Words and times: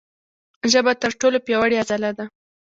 ژبه 0.71 0.91
تر 1.01 1.11
ټولو 1.19 1.37
پیاوړې 1.45 1.75
عضله 1.83 2.09
ده. 2.17 2.25